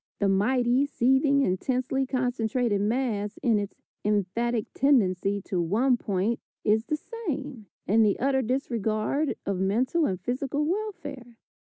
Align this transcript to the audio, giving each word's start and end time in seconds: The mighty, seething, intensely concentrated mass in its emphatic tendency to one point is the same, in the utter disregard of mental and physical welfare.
The 0.17 0.27
mighty, 0.27 0.87
seething, 0.87 1.41
intensely 1.41 2.07
concentrated 2.07 2.81
mass 2.81 3.37
in 3.43 3.59
its 3.59 3.75
emphatic 4.03 4.65
tendency 4.73 5.39
to 5.43 5.61
one 5.61 5.95
point 5.95 6.39
is 6.63 6.85
the 6.85 6.97
same, 6.97 7.67
in 7.85 8.01
the 8.01 8.17
utter 8.19 8.41
disregard 8.41 9.35
of 9.45 9.59
mental 9.59 10.07
and 10.07 10.19
physical 10.19 10.65
welfare. 10.65 11.37